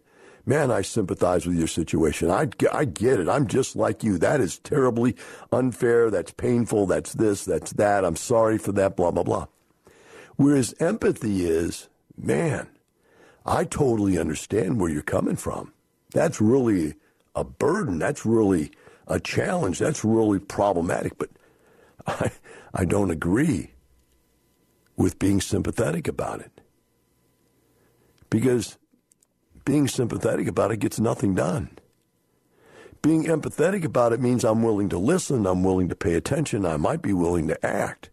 [0.46, 2.30] Man, I sympathize with your situation.
[2.30, 3.28] I, I get it.
[3.28, 4.16] I'm just like you.
[4.16, 5.14] That is terribly
[5.52, 6.10] unfair.
[6.10, 6.86] That's painful.
[6.86, 7.44] That's this.
[7.44, 8.02] That's that.
[8.02, 8.96] I'm sorry for that.
[8.96, 9.46] Blah, blah, blah.
[10.36, 12.68] Whereas empathy is, man,
[13.44, 15.74] I totally understand where you're coming from.
[16.14, 16.94] That's really
[17.34, 17.98] a burden.
[17.98, 18.72] That's really
[19.06, 19.78] a challenge.
[19.78, 21.18] That's really problematic.
[21.18, 21.28] But
[22.06, 22.30] I,
[22.72, 23.72] I don't agree
[24.96, 26.57] with being sympathetic about it.
[28.30, 28.78] Because
[29.64, 31.70] being sympathetic about it gets nothing done.
[33.00, 36.76] Being empathetic about it means I'm willing to listen, I'm willing to pay attention, I
[36.76, 38.10] might be willing to act.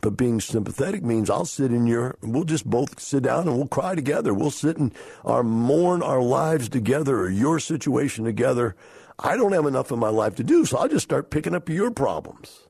[0.00, 3.68] But being sympathetic means I'll sit in your, we'll just both sit down and we'll
[3.68, 4.34] cry together.
[4.34, 4.92] We'll sit and
[5.24, 8.74] our mourn our lives together or your situation together.
[9.18, 11.68] I don't have enough in my life to do, so I'll just start picking up
[11.68, 12.66] your problems.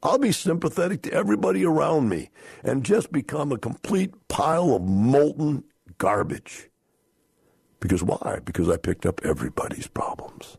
[0.00, 2.30] I'll be sympathetic to everybody around me
[2.62, 5.64] and just become a complete pile of molten
[5.98, 6.68] garbage.
[7.80, 8.40] Because why?
[8.44, 10.56] Because I picked up everybody's problems.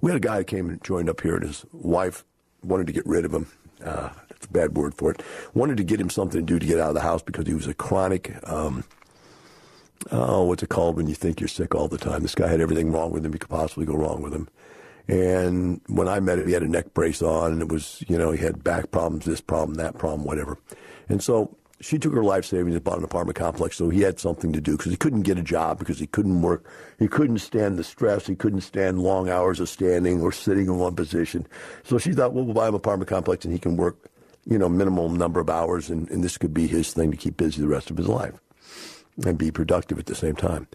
[0.00, 2.24] We had a guy who came and joined up here, and his wife
[2.62, 3.46] wanted to get rid of him.
[3.84, 5.22] Uh, that's a bad word for it.
[5.54, 7.54] Wanted to get him something to do to get out of the house because he
[7.54, 8.34] was a chronic.
[8.48, 8.84] Um,
[10.10, 12.22] oh, what's it called when you think you're sick all the time?
[12.22, 13.32] This guy had everything wrong with him.
[13.32, 14.48] He could possibly go wrong with him.
[15.08, 18.16] And when I met him, he had a neck brace on, and it was, you
[18.16, 20.56] know, he had back problems, this problem, that problem, whatever.
[21.08, 24.20] And so she took her life savings and bought an apartment complex so he had
[24.20, 26.68] something to do because he couldn't get a job because he couldn't work.
[26.98, 28.26] He couldn't stand the stress.
[28.26, 31.46] He couldn't stand long hours of standing or sitting in one position.
[31.84, 33.96] So she thought, well, we'll buy him an apartment complex and he can work,
[34.44, 37.38] you know, minimum number of hours and, and this could be his thing to keep
[37.38, 38.34] busy the rest of his life
[39.24, 40.66] and be productive at the same time.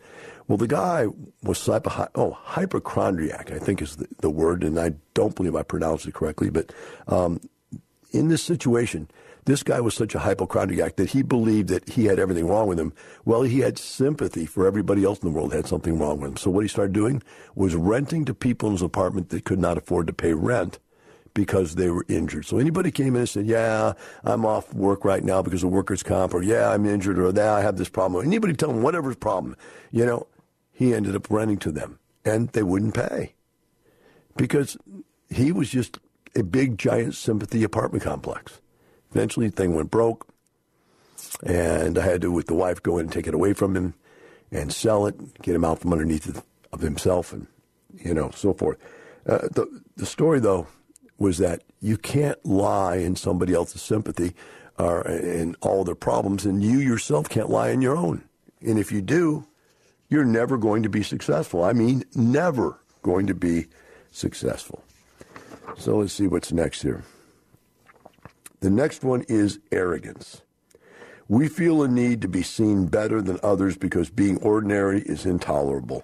[0.47, 1.07] Well, the guy
[1.41, 6.05] was oh, hypochondriac, I think is the, the, word, and I don't believe I pronounced
[6.05, 6.71] it correctly, but
[7.07, 7.41] um,
[8.11, 9.09] in this situation,
[9.45, 12.79] this guy was such a hypochondriac that he believed that he had everything wrong with
[12.79, 12.93] him.
[13.23, 16.37] Well, he had sympathy for everybody else in the world had something wrong with him.
[16.37, 17.21] So what he started doing
[17.53, 20.79] was renting to people in his apartment that could not afford to pay rent
[21.35, 22.45] because they were injured.
[22.45, 26.01] So anybody came in and said, "Yeah, I'm off work right now because of workers'
[26.01, 29.09] comp," or "Yeah, I'm injured," or "Yeah, I have this problem." Anybody tell him whatever
[29.09, 29.55] his problem,
[29.91, 30.27] you know,
[30.71, 33.33] he ended up renting to them, and they wouldn't pay
[34.37, 34.77] because
[35.29, 35.99] he was just
[36.35, 38.59] a big, giant sympathy apartment complex.
[39.15, 40.27] Eventually, the thing went broke,
[41.41, 43.93] and I had to, with the wife, go in and take it away from him
[44.51, 47.47] and sell it, get him out from underneath of himself, and
[47.93, 48.77] you know, so forth.
[49.25, 50.67] Uh, the the story, though,
[51.17, 54.35] was that you can't lie in somebody else's sympathy
[54.77, 58.21] or in all their problems, and you yourself can't lie in your own.
[58.61, 59.47] And if you do,
[60.09, 61.63] you're never going to be successful.
[61.63, 63.67] I mean, never going to be
[64.11, 64.83] successful.
[65.77, 67.05] So let's see what's next here.
[68.65, 70.41] The next one is arrogance.
[71.27, 76.03] We feel a need to be seen better than others because being ordinary is intolerable.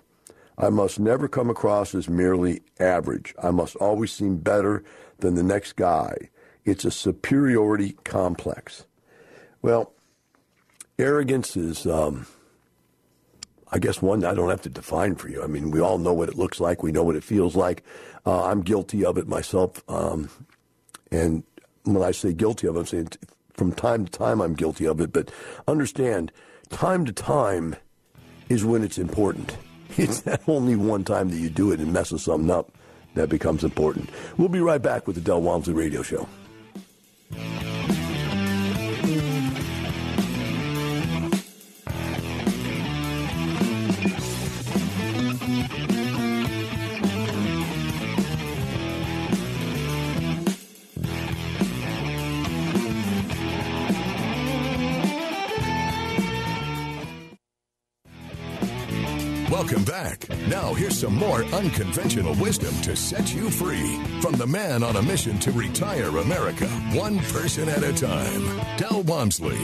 [0.59, 3.33] I must never come across as merely average.
[3.41, 4.83] I must always seem better
[5.17, 6.29] than the next guy.
[6.63, 8.85] It's a superiority complex.
[9.63, 9.93] Well,
[10.99, 12.27] arrogance is, um,
[13.71, 15.41] I guess, one I don't have to define for you.
[15.41, 16.83] I mean, we all know what it looks like.
[16.83, 17.83] We know what it feels like.
[18.23, 19.83] Uh, I'm guilty of it myself.
[19.89, 20.29] Um,
[21.11, 21.43] and
[21.83, 23.09] when I say guilty of I'm saying
[23.53, 25.11] from time to time I'm guilty of it.
[25.13, 25.31] But
[25.67, 26.31] understand,
[26.69, 27.75] time to time
[28.49, 29.57] is when it's important.
[29.97, 32.71] It's not only one time that you do it and messes something up
[33.15, 34.09] that becomes important.
[34.37, 36.29] We'll be right back with the Del Walmsley Radio Show.
[59.81, 60.47] Welcome back.
[60.47, 65.01] Now, here's some more unconventional wisdom to set you free from the man on a
[65.01, 69.57] mission to retire America, one person at a time, Del Walmsley.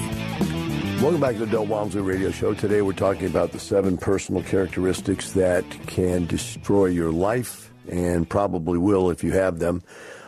[1.01, 2.55] Welcome back to the Del Walmsley Radio Show.
[2.55, 8.79] Today, we're talking about the seven personal characteristics that can destroy your life and probably
[8.79, 9.83] will if you have them.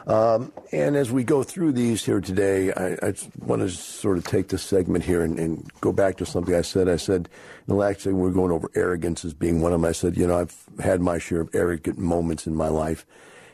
[0.10, 4.26] Um, and as we go through these here today, I, I want to sort of
[4.26, 6.90] take this segment here and, and, go back to something I said.
[6.90, 7.30] I said
[7.68, 9.88] in the last segment we are going over arrogance as being one of them.
[9.88, 13.06] I said, you know, I've had my share of arrogant moments in my life,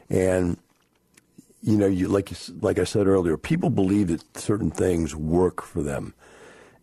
[0.10, 0.58] and
[1.62, 5.84] you know, you like like I said earlier, people believe that certain things work for
[5.84, 6.14] them,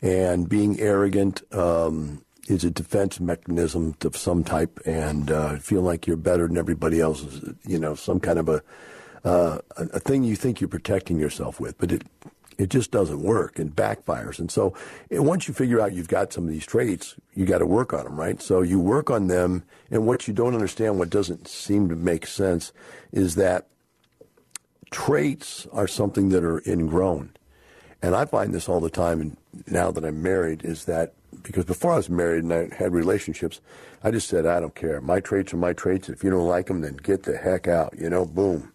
[0.03, 1.43] and being arrogant.
[1.51, 6.59] Um, is a defense mechanism of some type, and uh, feel like you're better than
[6.59, 7.23] everybody else.
[7.23, 8.65] Is, you know, some kind of a
[9.25, 12.03] uh, a, thing you think you're protecting yourself with, but it
[12.59, 14.39] it just doesn't work and backfires.
[14.39, 14.75] And so
[15.11, 18.05] once you figure out you've got some of these traits, you got to work on
[18.05, 18.41] them, right?
[18.43, 22.27] So you work on them, and what you don't understand, what doesn't seem to make
[22.27, 22.73] sense,
[23.11, 23.69] is that
[24.91, 27.31] traits are something that are ingrown.
[28.03, 31.65] And I find this all the time, and now that I'm married, is that because
[31.65, 33.61] before I was married and I had relationships,
[34.05, 35.01] I just said, I don't care.
[35.01, 36.09] My traits are my traits.
[36.09, 37.95] If you don't like them, then get the heck out.
[37.99, 38.72] You know, boom.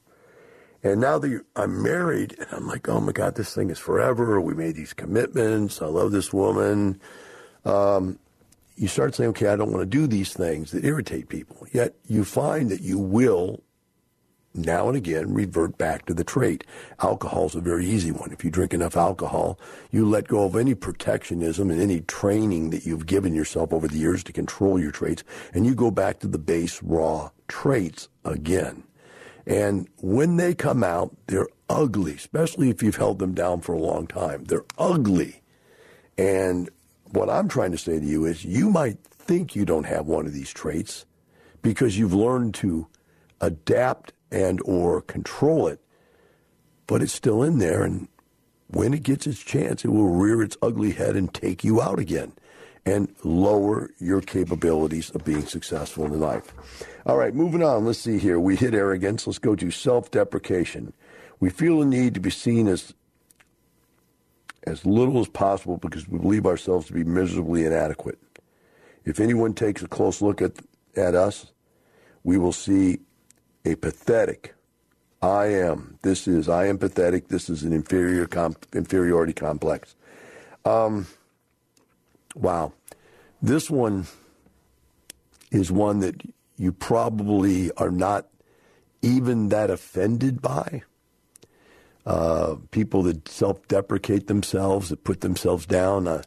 [0.88, 4.40] And now that I'm married, and I'm like, oh my God, this thing is forever.
[4.40, 5.82] We made these commitments.
[5.82, 7.00] I love this woman.
[7.66, 8.20] Um,
[8.76, 11.68] you start saying, okay, I don't want to do these things that irritate people.
[11.74, 13.64] Yet you find that you will
[14.54, 16.64] now and again revert back to the trait.
[17.02, 18.32] Alcohol's a very easy one.
[18.32, 19.60] If you drink enough alcohol,
[19.92, 23.98] you let go of any protectionism and any training that you've given yourself over the
[23.98, 25.24] years to control your traits,
[25.54, 28.84] and you go back to the base raw traits again.
[29.48, 33.80] And when they come out, they're ugly, especially if you've held them down for a
[33.80, 34.44] long time.
[34.44, 35.42] They're ugly.
[36.18, 36.70] And
[37.12, 40.26] what I'm trying to say to you is you might think you don't have one
[40.26, 41.06] of these traits
[41.62, 42.88] because you've learned to
[43.40, 45.80] adapt and or control it,
[46.86, 48.10] but it's still in there and
[48.70, 52.00] when it gets its chance, it will rear its ugly head and take you out
[52.00, 52.34] again
[52.88, 56.54] and lower your capabilities of being successful in life.
[57.06, 57.86] All right, moving on.
[57.86, 58.40] Let's see here.
[58.40, 59.28] We hit arrogance.
[59.28, 60.94] Let's go to self-deprecation.
[61.42, 62.94] We feel the need to be seen as
[64.66, 68.20] as little as possible because we believe ourselves to be miserably inadequate.
[69.06, 70.54] If anyone takes a close look at,
[70.96, 71.54] at us,
[72.24, 73.00] we will see
[73.64, 74.56] a pathetic,
[75.22, 78.28] I am, this is, I am pathetic, this is an inferior
[78.74, 79.96] inferiority complex.
[80.66, 81.08] Um,
[82.38, 82.74] wow.
[83.42, 84.08] This one
[85.52, 86.22] is one that
[86.58, 88.28] you probably are not
[89.02, 90.84] even that offended by
[92.06, 96.08] uh, people that self-deprecate themselves, that put themselves down.
[96.08, 96.24] Uh,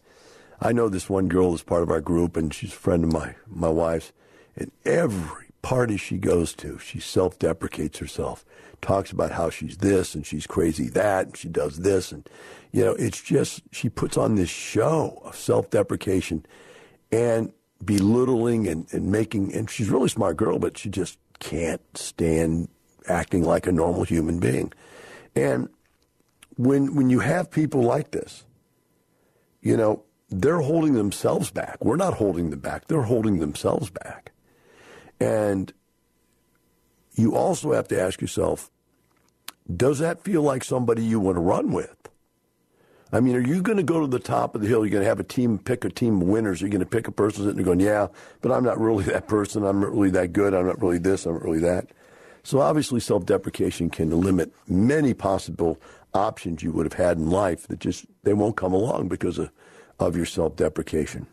[0.61, 3.13] I know this one girl is part of our group, and she's a friend of
[3.13, 4.13] my my wife's.
[4.57, 8.45] And every party she goes to, she self-deprecates herself,
[8.81, 12.29] talks about how she's this and she's crazy that, and she does this, and
[12.73, 16.47] you know, it's just she puts on this show of self-deprecation
[17.11, 17.53] and
[17.85, 19.53] belittling and, and making.
[19.55, 22.69] And she's a really smart girl, but she just can't stand
[23.09, 24.73] acting like a normal human being.
[25.35, 25.69] And
[26.57, 28.45] when when you have people like this,
[29.63, 31.85] you know, they're holding themselves back.
[31.85, 32.87] We're not holding them back.
[32.87, 34.30] They're holding themselves back.
[35.21, 35.73] And
[37.15, 38.71] you also have to ask yourself,
[39.75, 41.97] does that feel like somebody you want to run with?
[43.13, 44.85] I mean, are you going to go to the top of the hill?
[44.85, 46.61] You're going to have a team, pick a team of winners.
[46.61, 48.07] You're going to pick a person sitting there going, yeah,
[48.41, 49.65] but I'm not really that person.
[49.65, 50.55] I'm not really that good.
[50.55, 51.27] I'm not really this.
[51.27, 51.89] I'm not really that.
[52.43, 55.79] So obviously, self-deprecation can limit many possible
[56.15, 59.51] options you would have had in life that just they won't come along because of,
[59.99, 61.27] of your self-deprecation.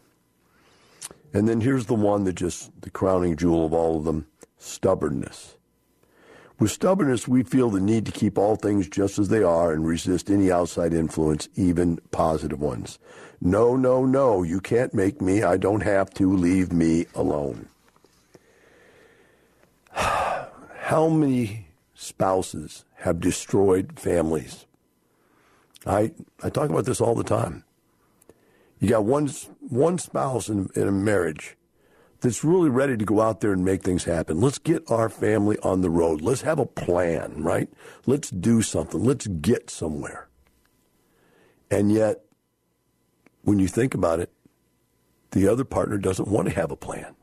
[1.34, 5.58] And then here's the one that just the crowning jewel of all of them: stubbornness.
[6.60, 9.86] With stubbornness, we feel the need to keep all things just as they are and
[9.86, 12.98] resist any outside influence, even positive ones.
[13.40, 15.44] No, no, no, you can't make me.
[15.44, 16.36] I don't have to.
[16.36, 17.70] Leave me alone.
[19.92, 24.66] How many spouses have destroyed families?
[25.86, 26.12] I,
[26.42, 27.64] I talk about this all the time.
[28.80, 29.28] You got one,
[29.60, 31.58] one spouse in, in a marriage
[32.22, 34.42] that's really ready to go out there and make things happen.
[34.42, 36.22] Let's get our family on the road.
[36.22, 37.70] Let's have a plan, right?
[38.06, 39.04] Let's do something.
[39.04, 40.28] Let's get somewhere.
[41.70, 42.22] And yet,
[43.44, 44.32] when you think about it,
[45.32, 47.16] the other partner doesn't want to have a plan.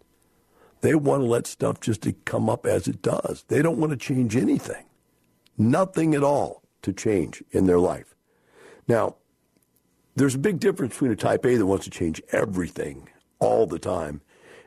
[0.80, 3.44] They want to let stuff just to come up as it does.
[3.48, 4.84] They don't want to change anything.
[5.57, 8.14] Nothing at all to change in their life.
[8.86, 9.16] Now,
[10.16, 13.08] there's a big difference between a type A that wants to change everything
[13.38, 14.20] all the time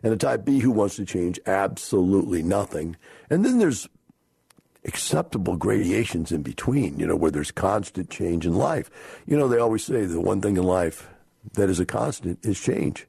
[0.03, 2.95] and a type B who wants to change absolutely nothing.
[3.29, 3.87] And then there's
[4.85, 8.89] acceptable gradations in between, you know, where there's constant change in life.
[9.25, 11.09] You know, they always say the one thing in life
[11.53, 13.07] that is a constant is change.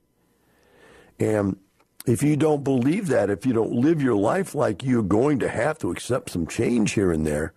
[1.19, 1.57] And
[2.07, 5.49] if you don't believe that, if you don't live your life like you're going to
[5.49, 7.53] have to accept some change here and there,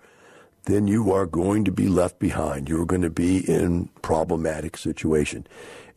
[0.66, 2.70] then you are going to be left behind.
[2.70, 5.48] You're going to be in problematic situation.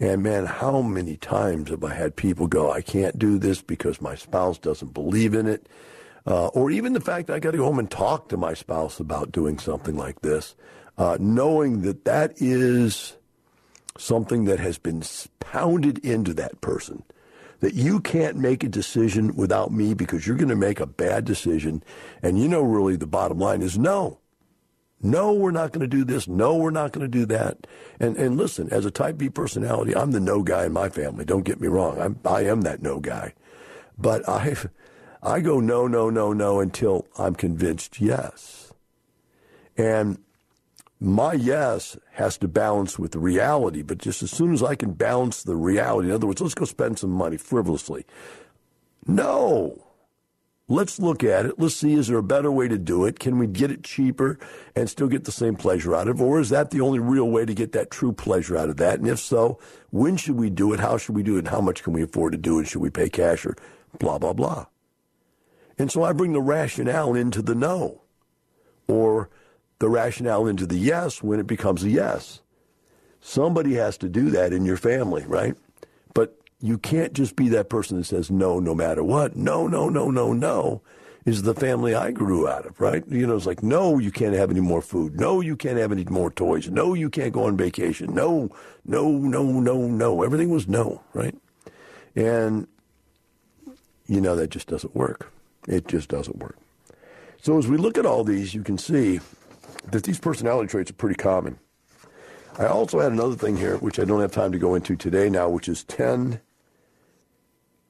[0.00, 4.00] And man, how many times have I had people go, I can't do this because
[4.00, 5.68] my spouse doesn't believe in it.
[6.26, 8.54] Uh, or even the fact that I got to go home and talk to my
[8.54, 10.54] spouse about doing something like this,
[10.96, 13.14] uh, knowing that that is
[13.98, 15.02] something that has been
[15.40, 17.02] pounded into that person
[17.60, 21.24] that you can't make a decision without me because you're going to make a bad
[21.24, 21.82] decision.
[22.22, 24.18] And you know, really, the bottom line is no.
[25.04, 26.26] No, we're not going to do this.
[26.26, 27.66] No, we're not going to do that.
[28.00, 31.26] And and listen, as a type B personality, I'm the no guy in my family.
[31.26, 32.00] Don't get me wrong.
[32.00, 33.34] I'm I am that no guy.
[33.98, 34.56] But I
[35.22, 38.72] I go no, no, no, no until I'm convinced yes.
[39.76, 40.18] And
[40.98, 44.92] my yes has to balance with the reality, but just as soon as I can
[44.92, 48.06] balance the reality, in other words, let's go spend some money frivolously.
[49.06, 49.84] No.
[50.66, 51.58] Let's look at it.
[51.58, 53.18] Let's see, is there a better way to do it?
[53.18, 54.38] Can we get it cheaper
[54.74, 56.22] and still get the same pleasure out of it?
[56.22, 58.98] Or is that the only real way to get that true pleasure out of that?
[58.98, 59.58] And if so,
[59.90, 60.80] when should we do it?
[60.80, 61.40] How should we do it?
[61.40, 62.66] And how much can we afford to do it?
[62.66, 63.56] Should we pay cash or
[63.98, 64.66] blah, blah, blah?
[65.78, 68.00] And so I bring the rationale into the no.
[68.88, 69.28] or
[69.80, 72.40] the rationale into the yes when it becomes a yes.
[73.20, 75.56] Somebody has to do that in your family, right?
[76.14, 79.36] But you can't just be that person that says no no matter what.
[79.36, 80.82] No, no, no, no, no
[81.24, 83.02] is the family I grew out of, right?
[83.08, 85.18] You know, it's like, no, you can't have any more food.
[85.18, 86.68] No, you can't have any more toys.
[86.68, 88.14] No, you can't go on vacation.
[88.14, 88.50] No,
[88.84, 90.22] no, no, no, no.
[90.22, 91.34] Everything was no, right?
[92.14, 92.66] And,
[94.06, 95.32] you know, that just doesn't work.
[95.66, 96.58] It just doesn't work.
[97.40, 99.20] So as we look at all these, you can see
[99.90, 101.58] that these personality traits are pretty common.
[102.56, 105.28] I also had another thing here, which I don't have time to go into today
[105.28, 106.40] now, which is 10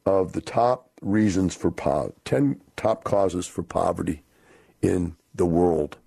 [0.07, 4.23] of the top reasons for po- 10 top causes for poverty
[4.81, 5.99] in the world.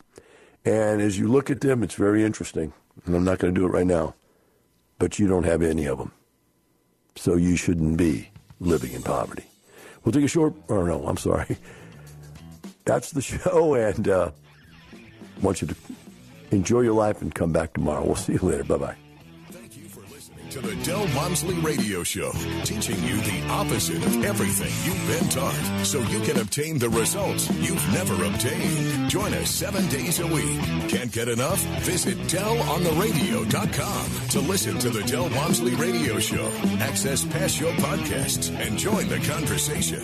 [0.66, 2.74] And as you look at them, it's very interesting.
[3.06, 4.16] And I'm not going to do it right now,
[4.98, 6.12] but you don't have any of them.
[7.16, 8.30] So you shouldn't be
[8.60, 9.46] living in poverty.
[10.04, 11.58] We'll take a short, or no, I'm sorry.
[12.86, 14.32] That's the show, and uh,
[14.94, 15.76] I want you to
[16.52, 18.06] enjoy your life and come back tomorrow.
[18.06, 18.64] We'll see you later.
[18.64, 18.96] Bye bye
[19.52, 22.32] Thank you for listening to the Del Walmsley Radio Show,
[22.64, 27.50] teaching you the opposite of everything you've been taught so you can obtain the results
[27.56, 29.10] you've never obtained.
[29.10, 30.60] Join us seven days a week.
[30.90, 31.60] Can't get enough?
[31.84, 36.48] Visit DelOnTheRadio.com to listen to the Del Walmsley Radio Show,
[36.80, 40.04] access past show podcasts, and join the conversation.